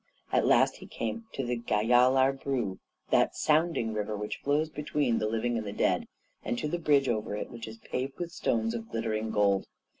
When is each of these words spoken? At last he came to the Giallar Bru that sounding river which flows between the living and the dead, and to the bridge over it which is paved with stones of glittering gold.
At 0.33 0.47
last 0.47 0.77
he 0.77 0.87
came 0.87 1.25
to 1.33 1.45
the 1.45 1.55
Giallar 1.57 2.33
Bru 2.33 2.79
that 3.11 3.35
sounding 3.35 3.93
river 3.93 4.17
which 4.17 4.37
flows 4.37 4.67
between 4.71 5.19
the 5.19 5.27
living 5.27 5.59
and 5.59 5.67
the 5.67 5.71
dead, 5.71 6.07
and 6.43 6.57
to 6.57 6.67
the 6.67 6.79
bridge 6.79 7.07
over 7.07 7.35
it 7.35 7.51
which 7.51 7.67
is 7.67 7.77
paved 7.77 8.17
with 8.17 8.31
stones 8.31 8.73
of 8.73 8.89
glittering 8.89 9.29
gold. 9.29 9.67